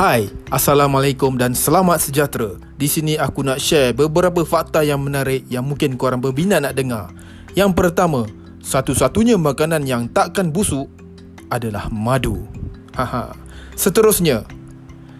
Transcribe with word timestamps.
Hai, 0.00 0.32
Assalamualaikum 0.48 1.36
dan 1.36 1.52
selamat 1.52 2.08
sejahtera. 2.08 2.56
Di 2.80 2.88
sini 2.88 3.20
aku 3.20 3.44
nak 3.44 3.60
share 3.60 3.92
beberapa 3.92 4.48
fakta 4.48 4.80
yang 4.80 5.04
menarik 5.04 5.44
yang 5.52 5.60
mungkin 5.68 6.00
korang 6.00 6.24
berbina 6.24 6.56
nak 6.56 6.72
dengar. 6.72 7.12
Yang 7.52 7.76
pertama, 7.76 8.24
satu-satunya 8.64 9.36
makanan 9.36 9.84
yang 9.84 10.08
takkan 10.08 10.48
busuk 10.48 10.88
adalah 11.52 11.92
madu. 11.92 12.48
Haha. 12.96 13.36
Seterusnya, 13.76 14.48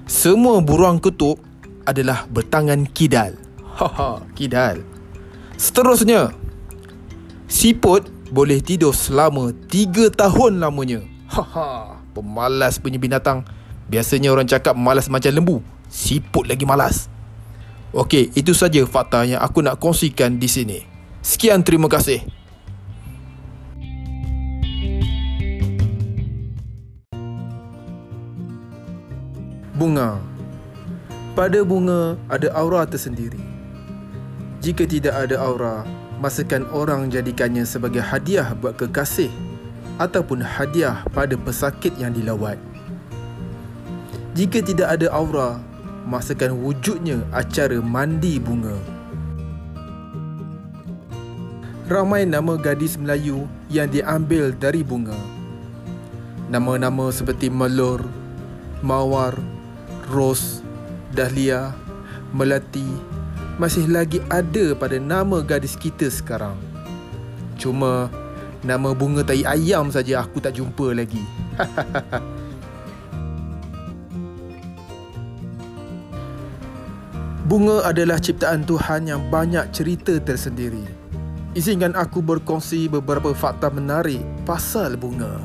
semua 0.09 0.65
buruang 0.65 0.97
kutub 0.97 1.37
adalah 1.85 2.25
bertangan 2.33 2.89
kidal. 2.89 3.37
Haha, 3.77 4.25
kidal. 4.33 4.81
Seterusnya, 5.61 6.33
siput 7.53 8.09
boleh 8.33 8.65
tidur 8.65 8.97
selama 8.97 9.53
3 9.53 10.09
tahun 10.09 10.57
lamanya. 10.57 11.05
Haha, 11.29 12.01
pemalas 12.17 12.81
punya 12.81 12.97
binatang. 12.97 13.45
Biasanya 13.91 14.31
orang 14.31 14.47
cakap 14.47 14.79
malas 14.79 15.11
macam 15.11 15.35
lembu. 15.35 15.57
Siput 15.91 16.47
lagi 16.47 16.63
malas. 16.63 17.11
Okey, 17.91 18.31
itu 18.39 18.55
saja 18.55 18.79
fakta 18.87 19.27
yang 19.27 19.43
aku 19.43 19.67
nak 19.67 19.83
kongsikan 19.83 20.39
di 20.39 20.47
sini. 20.47 20.79
Sekian 21.27 21.67
terima 21.67 21.91
kasih. 21.91 22.23
Bunga 29.75 30.23
Pada 31.35 31.67
bunga 31.67 32.15
ada 32.31 32.47
aura 32.55 32.87
tersendiri. 32.87 33.43
Jika 34.63 34.87
tidak 34.87 35.19
ada 35.19 35.43
aura, 35.43 35.83
masakan 36.23 36.69
orang 36.71 37.11
jadikannya 37.11 37.67
sebagai 37.67 38.07
hadiah 38.07 38.55
buat 38.55 38.79
kekasih 38.79 39.33
ataupun 39.99 40.47
hadiah 40.47 41.03
pada 41.11 41.35
pesakit 41.35 41.97
yang 41.99 42.15
dilawat. 42.15 42.70
Jika 44.35 44.63
tidak 44.63 44.89
ada 44.95 45.11
aura, 45.11 45.59
masakan 46.07 46.63
wujudnya 46.63 47.27
acara 47.35 47.83
mandi 47.83 48.39
bunga. 48.39 48.79
Ramai 51.91 52.23
nama 52.23 52.55
gadis 52.55 52.95
Melayu 52.95 53.51
yang 53.67 53.91
diambil 53.91 54.55
dari 54.55 54.87
bunga. 54.87 55.19
Nama-nama 56.47 57.11
seperti 57.11 57.51
Melur, 57.51 58.07
Mawar, 58.83 59.35
Ros, 60.07 60.63
Dahlia, 61.11 61.75
Melati 62.31 62.87
masih 63.61 63.93
lagi 63.93 64.25
ada 64.33 64.73
pada 64.73 64.97
nama 64.97 65.45
gadis 65.45 65.77
kita 65.77 66.09
sekarang. 66.09 66.57
Cuma 67.61 68.09
nama 68.65 68.97
bunga 68.97 69.21
tai 69.21 69.45
ayam 69.45 69.93
saja 69.93 70.25
aku 70.25 70.41
tak 70.41 70.57
jumpa 70.57 70.97
lagi. 70.97 71.21
Bunga 77.51 77.83
adalah 77.83 78.23
ciptaan 78.23 78.63
Tuhan 78.63 79.11
yang 79.11 79.27
banyak 79.27 79.75
cerita 79.75 80.15
tersendiri. 80.23 80.87
Izinkan 81.51 81.99
aku 81.99 82.23
berkongsi 82.23 82.87
beberapa 82.87 83.35
fakta 83.35 83.67
menarik 83.75 84.23
pasal 84.47 84.95
bunga. 84.95 85.43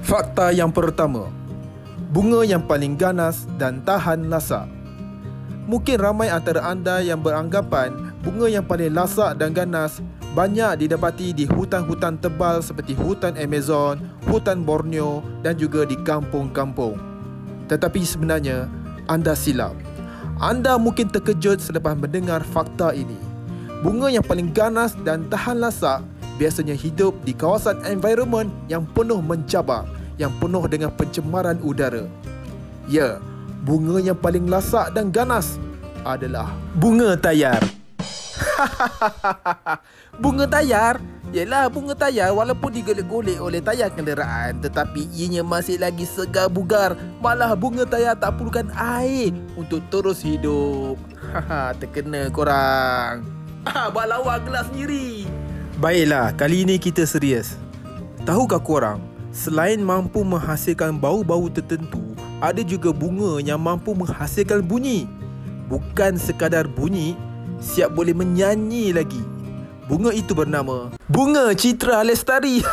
Fakta 0.00 0.48
yang 0.48 0.72
pertama. 0.72 1.28
Bunga 2.08 2.40
yang 2.40 2.64
paling 2.64 2.96
ganas 2.96 3.44
dan 3.60 3.84
tahan 3.84 4.32
lasak. 4.32 4.64
Mungkin 5.68 6.00
ramai 6.00 6.32
antara 6.32 6.64
anda 6.64 7.04
yang 7.04 7.20
beranggapan 7.20 8.16
bunga 8.24 8.48
yang 8.48 8.64
paling 8.64 8.96
lasak 8.96 9.36
dan 9.36 9.52
ganas 9.52 10.00
banyak 10.32 10.88
didapati 10.88 11.36
di 11.36 11.44
hutan-hutan 11.44 12.16
tebal 12.16 12.64
seperti 12.64 12.96
hutan 12.96 13.36
Amazon, 13.36 14.00
hutan 14.24 14.64
Borneo 14.64 15.20
dan 15.44 15.52
juga 15.60 15.84
di 15.84 16.00
kampung-kampung. 16.00 17.13
Tetapi 17.70 18.00
sebenarnya 18.04 18.68
anda 19.08 19.36
silap. 19.36 19.76
Anda 20.40 20.80
mungkin 20.80 21.12
terkejut 21.12 21.60
selepas 21.60 21.94
mendengar 21.94 22.42
fakta 22.42 22.96
ini. 22.96 23.16
Bunga 23.84 24.08
yang 24.08 24.24
paling 24.24 24.50
ganas 24.50 24.96
dan 25.04 25.28
tahan 25.28 25.60
lasak 25.60 26.00
biasanya 26.40 26.74
hidup 26.74 27.14
di 27.22 27.36
kawasan 27.36 27.84
environment 27.86 28.50
yang 28.66 28.82
penuh 28.96 29.20
mencabar, 29.20 29.86
yang 30.16 30.32
penuh 30.40 30.64
dengan 30.66 30.90
pencemaran 30.96 31.60
udara. 31.62 32.08
Ya, 32.88 33.20
bunga 33.62 34.00
yang 34.00 34.16
paling 34.18 34.48
lasak 34.48 34.96
dan 34.96 35.12
ganas 35.12 35.60
adalah 36.02 36.50
bunga 36.76 37.14
tayar. 37.14 37.60
bunga 40.22 40.48
tayar 40.48 40.98
Yelah 41.34 41.66
bunga 41.66 41.98
tayar 41.98 42.30
walaupun 42.30 42.70
digolek-golek 42.70 43.42
oleh 43.42 43.58
tayar 43.58 43.90
kenderaan 43.90 44.62
Tetapi 44.62 45.10
ianya 45.10 45.42
masih 45.42 45.82
lagi 45.82 46.06
segar 46.06 46.46
bugar. 46.46 46.94
Malah 47.18 47.58
bunga 47.58 47.82
tayar 47.82 48.14
tak 48.14 48.38
perlukan 48.38 48.70
air 48.78 49.34
untuk 49.58 49.82
terus 49.90 50.22
hidup. 50.22 50.94
Haha 51.34 51.74
terkena 51.74 52.30
korang. 52.30 53.26
Ah, 53.66 53.90
buat 53.90 54.06
lawak 54.06 54.46
gelas 54.46 54.70
sendiri. 54.70 55.26
Baiklah, 55.82 56.30
kali 56.38 56.62
ini 56.62 56.78
kita 56.78 57.02
serius. 57.02 57.58
Tahukah 58.22 58.62
korang 58.62 59.02
Selain 59.34 59.82
mampu 59.82 60.22
menghasilkan 60.22 60.96
bau-bau 60.96 61.50
tertentu 61.50 62.14
Ada 62.38 62.62
juga 62.62 62.94
bunga 62.94 63.42
yang 63.42 63.58
mampu 63.58 63.90
menghasilkan 63.90 64.62
bunyi. 64.62 65.10
Bukan 65.66 66.14
sekadar 66.14 66.70
bunyi 66.70 67.18
Siap 67.58 67.90
boleh 67.90 68.14
menyanyi 68.14 68.94
lagi 68.94 69.33
Bunga 69.84 70.16
itu 70.16 70.32
bernama 70.32 70.88
Bunga 71.12 71.52
Citra 71.52 72.00
Lestari. 72.00 72.64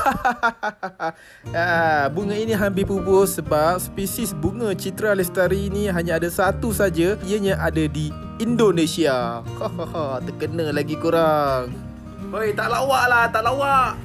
ah, 1.52 2.08
bunga 2.16 2.32
ini 2.40 2.56
hampir 2.56 2.88
pupus 2.88 3.36
sebab 3.36 3.84
spesies 3.84 4.32
bunga 4.32 4.72
Citra 4.72 5.12
Lestari 5.12 5.68
ini 5.68 5.92
hanya 5.92 6.16
ada 6.16 6.32
satu 6.32 6.72
saja. 6.72 7.20
Ianya 7.28 7.60
ada 7.60 7.84
di 7.84 8.16
Indonesia. 8.40 9.44
Terkena 10.26 10.72
lagi 10.72 10.96
korang. 10.96 11.76
Hei, 12.32 12.56
tak 12.56 12.72
lawak 12.72 13.04
lah, 13.12 13.28
tak 13.28 13.44
lawak. 13.44 14.00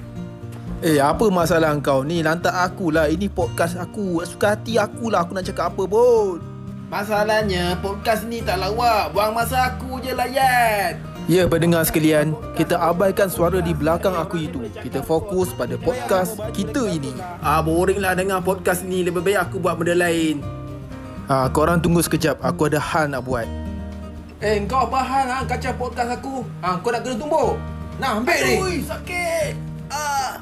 Eh, 0.82 0.98
apa 0.98 1.30
masalah 1.30 1.78
kau 1.78 2.02
ni? 2.02 2.26
Lantak 2.26 2.58
akulah. 2.58 3.06
Ini 3.06 3.30
podcast 3.30 3.78
aku. 3.78 4.18
Suka 4.26 4.58
hati 4.58 4.82
akulah. 4.82 5.22
Aku 5.22 5.30
nak 5.30 5.46
cakap 5.46 5.70
apa 5.78 5.82
pun. 5.86 6.42
Masalahnya, 6.90 7.78
podcast 7.78 8.26
ni 8.26 8.42
tak 8.42 8.58
lawak. 8.58 9.14
Buang 9.14 9.30
masa 9.30 9.70
aku 9.70 10.02
je 10.02 10.10
lah, 10.10 10.26
Yad. 10.26 11.05
Ya, 11.26 11.42
pendengar 11.50 11.82
sekalian, 11.82 12.38
kita 12.54 12.78
abaikan 12.78 13.26
suara 13.26 13.58
di 13.58 13.74
belakang 13.74 14.14
aku 14.14 14.46
itu. 14.46 14.62
Kita 14.78 15.02
fokus 15.02 15.50
pada 15.50 15.74
podcast 15.74 16.38
kita 16.54 16.86
ini. 16.86 17.10
Ah, 17.42 17.58
boring 17.58 17.98
lah 17.98 18.14
dengar 18.14 18.38
podcast 18.46 18.86
ni. 18.86 19.02
Lebih 19.02 19.26
baik 19.26 19.50
aku 19.50 19.58
buat 19.58 19.74
benda 19.74 19.98
lain. 19.98 20.38
Ah, 21.26 21.50
korang 21.50 21.82
tunggu 21.82 21.98
sekejap. 21.98 22.38
Aku 22.38 22.70
ada 22.70 22.78
hal 22.78 23.10
nak 23.10 23.26
buat. 23.26 23.42
Eh, 24.38 24.62
kau 24.70 24.86
apa 24.86 25.02
hal 25.02 25.26
ha? 25.26 25.42
kacau 25.42 25.74
podcast 25.74 26.14
aku? 26.14 26.46
Ah, 26.62 26.78
kau 26.78 26.94
nak 26.94 27.02
kena 27.02 27.18
tumbuk? 27.18 27.58
Nah, 27.98 28.22
ambil 28.22 28.38
ni. 28.46 28.54
Ui, 28.62 28.76
sakit. 28.86 29.58
Ah. 29.90 30.38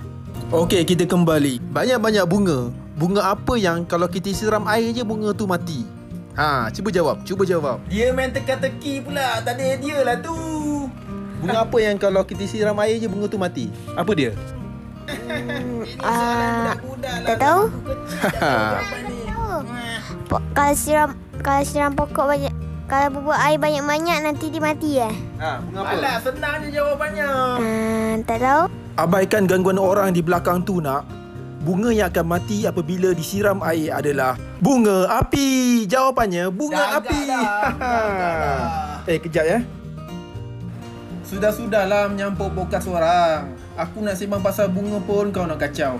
Okey, 0.52 0.84
kita 0.84 1.08
kembali. 1.08 1.64
Banyak-banyak 1.72 2.28
bunga. 2.28 2.68
Bunga 3.00 3.32
apa 3.32 3.56
yang 3.56 3.88
kalau 3.88 4.04
kita 4.04 4.36
siram 4.36 4.68
air 4.68 4.92
je 4.92 5.00
bunga 5.00 5.32
tu 5.32 5.48
mati? 5.48 5.88
Ha, 6.36 6.68
cuba 6.76 6.92
jawab. 6.92 7.24
Cuba 7.24 7.48
jawab. 7.48 7.80
Dia 7.88 8.12
main 8.12 8.28
teka-teki 8.28 9.00
pula. 9.00 9.40
Tak 9.40 9.56
ada 9.56 9.80
dia 9.80 9.98
lah 10.04 10.20
tu. 10.20 10.34
Bunga 11.44 11.60
apa 11.60 11.76
yang 11.76 12.00
kalau 12.00 12.24
kita 12.24 12.48
siram 12.48 12.72
air 12.80 12.96
je 12.96 13.04
bunga 13.04 13.28
tu 13.28 13.36
mati? 13.36 13.68
Apa 13.92 14.16
dia? 14.16 14.32
Hmm, 15.04 15.84
uh, 16.00 16.72
tak 17.28 17.36
tahu. 17.36 17.68
kalau 20.56 20.72
siram 20.72 21.12
kalau 21.44 21.60
siram 21.68 21.92
pokok 21.92 22.24
banyak 22.32 22.48
kalau 22.88 23.12
bubuh 23.12 23.36
air 23.36 23.60
banyak-banyak 23.60 24.24
nanti 24.24 24.48
dia 24.48 24.64
mati 24.64 24.90
ya? 25.04 25.12
Ha, 25.36 25.60
bunga 25.68 25.80
apa? 25.84 25.92
Alah, 26.00 26.16
senang 26.24 26.56
je 26.64 26.68
jawapannya. 26.72 27.28
Uh, 27.60 28.12
tak 28.24 28.38
tahu. 28.40 28.62
Abaikan 28.96 29.44
gangguan 29.44 29.76
orang 29.76 30.16
di 30.16 30.24
belakang 30.24 30.64
tu 30.64 30.80
nak. 30.80 31.04
Bunga 31.60 31.92
yang 31.92 32.08
akan 32.08 32.24
mati 32.24 32.64
apabila 32.64 33.12
disiram 33.12 33.60
air 33.60 33.92
adalah 33.92 34.40
bunga 34.64 35.12
api. 35.20 35.84
Jawapannya 35.84 36.48
bunga 36.48 36.80
dah, 36.80 36.96
api. 37.04 37.18
Dah, 37.28 37.44
dah, 37.76 38.32
dah. 39.04 39.12
eh, 39.12 39.20
kejap 39.20 39.44
ya. 39.44 39.60
Sudah-sudahlah 41.34 42.14
menyampuk 42.14 42.54
podcast 42.54 42.86
orang. 42.86 43.50
Aku 43.74 43.98
nak 44.06 44.14
sembang 44.14 44.38
pasal 44.38 44.70
bunga 44.70 45.02
pun 45.02 45.34
kau 45.34 45.42
nak 45.42 45.58
kacau. 45.58 45.98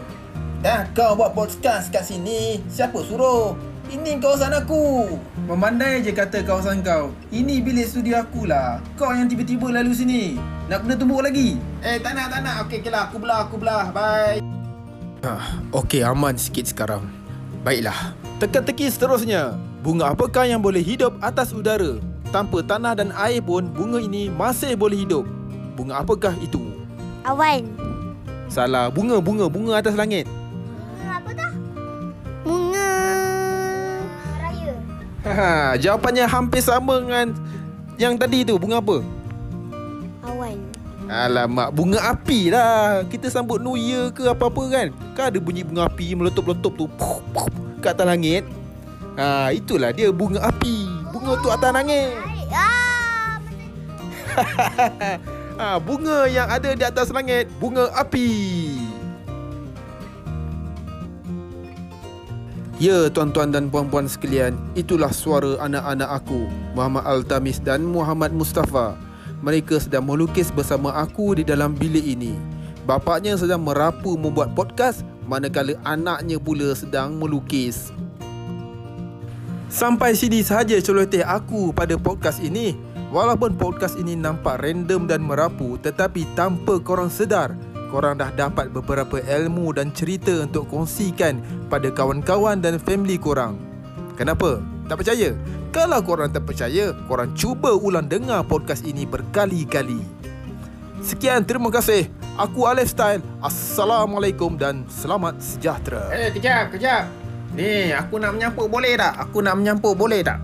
Dah 0.62 0.86
kau 0.94 1.19
buat 1.19 1.34
podcast 1.34 1.90
kat 1.90 2.06
sini. 2.06 2.62
Siapa 2.70 3.02
suruh? 3.02 3.58
Ini 3.90 4.22
kawasan 4.22 4.54
aku. 4.54 5.19
Memandai 5.50 6.06
je 6.06 6.14
kata 6.14 6.46
kawasan 6.46 6.86
kau. 6.86 7.10
Ini 7.34 7.66
bilik 7.66 7.82
studio 7.82 8.22
aku 8.22 8.46
lah. 8.46 8.78
Kau 8.94 9.10
yang 9.10 9.26
tiba-tiba 9.26 9.75
lalu 9.75 9.90
sini. 9.90 10.38
Nak 10.70 10.86
kena 10.86 10.94
tumbuk 10.94 11.26
lagi? 11.26 11.58
Eh, 11.82 11.98
tak 11.98 12.14
nak, 12.14 12.31
tak 12.31 12.40
nak. 12.46 12.70
Okey, 12.70 12.78
okay 12.78 12.90
lah. 12.94 13.10
Aku 13.10 13.19
belah, 13.19 13.38
aku 13.50 13.56
belah. 13.58 13.90
Bye. 13.90 14.38
Ah, 15.26 15.58
Okey, 15.75 16.06
aman 16.06 16.38
sikit 16.38 16.70
sekarang. 16.70 17.10
Baiklah. 17.66 18.14
Teka-teki 18.38 18.86
seterusnya. 18.86 19.58
Bunga 19.82 20.14
apakah 20.14 20.46
yang 20.46 20.62
boleh 20.62 20.81
hidup 20.81 21.19
atas 21.19 21.50
udara? 21.50 22.13
Tanpa 22.34 22.66
tanah 22.66 22.98
dan 22.98 23.14
air 23.14 23.38
pun 23.38 23.62
bunga 23.70 24.02
ini 24.02 24.26
masih 24.26 24.75
boleh 24.75 25.06
hidup. 25.06 25.22
Bunga 25.78 26.02
apakah 26.02 26.34
itu? 26.42 26.58
Awan. 27.22 27.62
Salah. 28.50 28.90
Bunga, 28.90 29.22
bunga, 29.22 29.46
bunga 29.46 29.78
atas 29.78 29.94
langit. 29.94 30.26
Bunga 30.26 31.14
apa 31.14 31.31
dah? 31.31 31.52
Bunga 32.42 32.90
Ha, 35.25 35.78
jawapannya 35.78 36.26
hampir 36.26 36.58
sama 36.58 36.98
dengan 37.06 37.38
yang 38.02 38.19
tadi 38.19 38.42
tu. 38.42 38.58
Bunga 38.58 38.82
apa? 38.82 38.98
Awan. 40.26 40.58
Alamak, 41.06 41.70
bunga 41.70 42.02
api 42.19 42.50
lah. 42.50 43.06
Kita 43.14 43.31
sambut 43.31 43.62
New 43.62 43.78
Year 43.78 44.10
ke 44.10 44.26
apa-apa 44.26 44.62
kan? 44.75 44.86
Kan 45.14 45.31
ada 45.31 45.38
bunyi 45.38 45.62
bunga 45.62 45.86
api 45.86 46.19
meletup-letup 46.19 46.75
tu. 46.75 46.90
Puh, 46.98 47.22
puh, 47.31 47.46
kat 47.78 47.94
atas 47.94 48.10
langit. 48.10 48.42
Ha, 49.14 49.54
itulah 49.54 49.94
dia 49.94 50.10
bunga 50.10 50.50
api. 50.50 50.94
Bunga 51.25 51.41
tu 51.41 51.49
atas 51.49 51.73
langit. 51.73 52.12
Ah, 52.53 53.41
ha, 55.56 55.81
bunga 55.88 56.29
yang 56.29 56.53
ada 56.53 56.76
di 56.76 56.85
atas 56.85 57.09
langit, 57.09 57.49
bunga 57.56 57.88
api. 57.97 58.29
Ya, 62.76 63.09
tuan-tuan 63.09 63.56
dan 63.56 63.73
puan-puan 63.73 64.05
sekalian, 64.05 64.53
itulah 64.76 65.09
suara 65.17 65.56
anak-anak 65.65 66.12
aku, 66.12 66.44
Muhammad 66.76 67.09
Altamis 67.09 67.56
dan 67.56 67.88
Muhammad 67.88 68.37
Mustafa. 68.37 68.93
Mereka 69.41 69.81
sedang 69.81 70.05
melukis 70.05 70.53
bersama 70.53 70.93
aku 70.93 71.41
di 71.41 71.44
dalam 71.49 71.73
bilik 71.73 72.05
ini. 72.05 72.37
Bapaknya 72.85 73.41
sedang 73.41 73.65
merapu 73.65 74.20
membuat 74.20 74.53
podcast, 74.53 75.00
manakala 75.25 75.73
anaknya 75.88 76.37
pula 76.37 76.77
sedang 76.77 77.17
melukis. 77.17 77.97
Sampai 79.75 80.15
sini 80.15 80.38
sahaja 80.38 80.79
celoteh 80.79 81.26
aku 81.26 81.75
pada 81.75 81.99
podcast 81.99 82.38
ini. 82.38 82.79
Walaupun 83.11 83.59
podcast 83.59 83.99
ini 83.99 84.15
nampak 84.15 84.62
random 84.62 85.11
dan 85.11 85.19
merapu 85.19 85.75
tetapi 85.82 86.31
tanpa 86.38 86.79
korang 86.79 87.11
sedar, 87.11 87.59
korang 87.91 88.15
dah 88.15 88.31
dapat 88.38 88.71
beberapa 88.71 89.19
ilmu 89.19 89.75
dan 89.75 89.91
cerita 89.91 90.31
untuk 90.47 90.71
kongsikan 90.71 91.43
pada 91.67 91.91
kawan-kawan 91.91 92.62
dan 92.62 92.79
family 92.79 93.19
korang. 93.19 93.59
Kenapa? 94.15 94.62
Tak 94.87 95.03
percaya? 95.03 95.35
Kalau 95.75 95.99
korang 96.06 96.31
tak 96.31 96.47
percaya, 96.47 96.94
korang 97.11 97.35
cuba 97.35 97.75
ulang 97.75 98.06
dengar 98.06 98.47
podcast 98.47 98.87
ini 98.87 99.03
berkali-kali. 99.03 99.99
Sekian, 101.03 101.43
terima 101.43 101.75
kasih. 101.75 102.06
Aku 102.38 102.70
Alif 102.70 102.94
Style. 102.94 103.27
Assalamualaikum 103.43 104.55
dan 104.55 104.87
selamat 104.87 105.43
sejahtera. 105.43 106.15
Eh, 106.15 106.31
kejap, 106.31 106.70
kejap. 106.70 107.24
Ni, 107.55 107.95
aku 107.95 108.19
nak 108.19 108.35
menyampuk 108.35 108.67
boleh 108.67 108.99
tak? 108.99 109.15
Aku 109.15 109.39
nak 109.39 109.55
menyampuk 109.55 109.95
boleh 109.95 110.27
tak? 110.27 110.43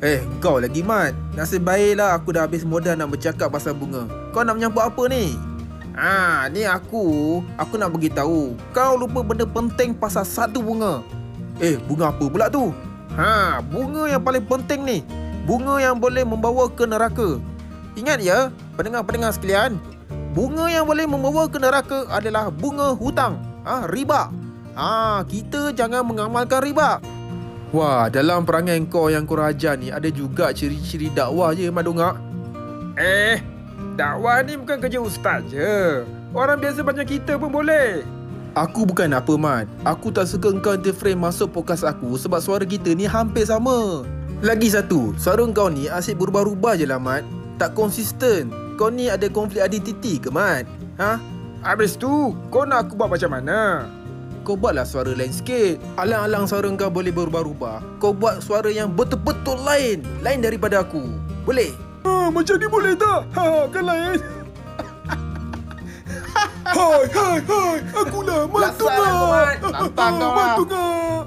Eh, 0.00 0.24
kau 0.40 0.56
lagi 0.56 0.80
Mat. 0.80 1.12
Nasib 1.36 1.68
baiklah 1.68 2.16
aku 2.16 2.32
dah 2.32 2.48
habis 2.48 2.64
modal 2.64 2.96
nak 2.96 3.12
bercakap 3.12 3.52
pasal 3.52 3.76
bunga. 3.76 4.08
Kau 4.32 4.40
nak 4.40 4.56
menyampuk 4.56 4.80
apa 4.80 5.02
ni? 5.12 5.36
Ah, 5.92 6.48
ni 6.48 6.64
aku, 6.64 7.38
aku 7.60 7.76
nak 7.76 7.92
bagi 7.92 8.08
tahu. 8.08 8.56
Kau 8.72 8.96
lupa 8.96 9.20
benda 9.20 9.44
penting 9.44 9.92
pasal 9.92 10.24
satu 10.24 10.64
bunga. 10.64 11.04
Eh, 11.60 11.76
bunga 11.84 12.08
apa 12.08 12.24
pula 12.24 12.48
tu? 12.48 12.72
Ha, 13.20 13.60
bunga 13.60 14.08
yang 14.08 14.24
paling 14.24 14.48
penting 14.48 14.80
ni. 14.80 14.98
Bunga 15.44 15.76
yang 15.76 16.00
boleh 16.00 16.24
membawa 16.24 16.72
ke 16.72 16.88
neraka. 16.88 17.36
Ingat 18.00 18.24
ya, 18.24 18.48
pendengar-pendengar 18.80 19.36
sekalian. 19.36 19.76
Bunga 20.32 20.72
yang 20.72 20.88
boleh 20.88 21.04
membawa 21.04 21.52
ke 21.52 21.60
neraka 21.60 22.08
adalah 22.08 22.48
bunga 22.48 22.96
hutang. 22.96 23.36
Ah, 23.60 23.84
ha, 23.84 23.92
riba. 23.92 24.32
Ah, 24.80 25.20
kita 25.28 25.76
jangan 25.76 26.00
mengamalkan 26.08 26.64
riba. 26.64 27.04
Wah, 27.68 28.08
dalam 28.08 28.48
perangai 28.48 28.80
kau 28.88 29.12
yang 29.12 29.28
kau 29.28 29.36
ajar 29.36 29.76
ni 29.76 29.92
ada 29.92 30.08
juga 30.08 30.56
ciri-ciri 30.56 31.12
dakwah 31.12 31.52
je, 31.52 31.68
Madunga. 31.68 32.16
Eh, 32.96 33.44
dakwah 34.00 34.40
ni 34.40 34.56
bukan 34.56 34.80
kerja 34.80 34.96
ustaz 34.96 35.44
je. 35.52 36.00
Orang 36.32 36.64
biasa 36.64 36.80
macam 36.80 37.04
kita 37.04 37.36
pun 37.36 37.52
boleh. 37.52 38.00
Aku 38.56 38.88
bukan 38.88 39.12
apa, 39.12 39.36
Mat. 39.36 39.68
Aku 39.84 40.08
tak 40.08 40.24
suka 40.32 40.48
kau 40.64 40.72
interframe 40.72 41.28
masuk 41.28 41.52
podcast 41.52 41.84
aku 41.84 42.16
sebab 42.16 42.40
suara 42.40 42.64
kita 42.64 42.96
ni 42.96 43.04
hampir 43.04 43.44
sama. 43.44 44.00
Lagi 44.40 44.72
satu, 44.72 45.12
suara 45.20 45.44
kau 45.52 45.68
ni 45.68 45.92
asyik 45.92 46.16
berubah-ubah 46.16 46.80
je 46.80 46.88
lah, 46.88 46.96
Mat. 46.96 47.20
Tak 47.60 47.76
konsisten. 47.76 48.48
Kau 48.80 48.88
ni 48.88 49.12
ada 49.12 49.28
konflik 49.28 49.60
identiti 49.60 50.16
ke, 50.16 50.32
Mat? 50.32 50.64
Ha? 50.96 51.20
Habis 51.60 52.00
tu, 52.00 52.32
kau 52.48 52.64
nak 52.64 52.88
aku 52.88 52.96
buat 52.96 53.12
macam 53.12 53.36
mana? 53.36 53.84
Kau 54.50 54.58
buatlah 54.58 54.82
suara 54.82 55.14
lain 55.14 55.30
sikit. 55.30 55.78
Alang-alang 55.94 56.50
suara 56.50 56.66
kau 56.74 56.90
boleh 56.90 57.14
berubah-ubah. 57.14 58.02
Kau 58.02 58.10
buat 58.10 58.42
suara 58.42 58.66
yang 58.66 58.90
betul-betul 58.90 59.62
lain. 59.62 60.02
Lain 60.26 60.42
daripada 60.42 60.82
aku. 60.82 61.06
Boleh? 61.46 61.70
Ha, 62.02 62.34
macam 62.34 62.58
ni 62.58 62.66
boleh 62.66 62.98
tak? 62.98 63.30
Ha, 63.38 63.70
kan 63.70 63.84
lain? 63.86 64.18
hai, 66.66 67.02
hai, 67.14 67.36
hai. 67.46 67.76
Akulah 67.94 68.42
Matunga. 68.50 69.06
Lantang 69.70 70.14
kau 70.18 70.66
lah. 70.66 71.22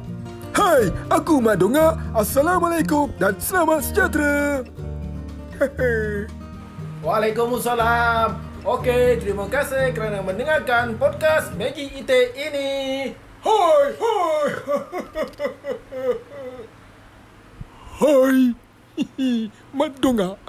Hai, 0.51 0.81
aku 1.07 1.39
Madunga. 1.39 1.95
Assalamualaikum 2.11 3.07
dan 3.23 3.39
selamat 3.39 3.87
sejahtera. 3.87 4.67
Waalaikumsalam. 6.99 8.52
Okey, 8.63 9.19
terima 9.19 9.43
kasih 9.51 9.91
kerana 9.91 10.23
mendengarkan 10.23 10.95
podcast 10.95 11.51
Maggie 11.59 11.99
Ite 11.99 12.31
ini. 12.31 13.11
Hai, 13.43 13.91
hai. 13.99 14.47
Hai. 17.99 18.55
Madunga. 19.77 20.39